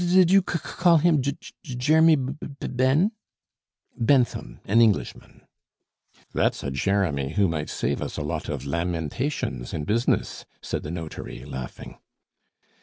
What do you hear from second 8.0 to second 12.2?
us a lot of lamentations in business," said the notary, laughing.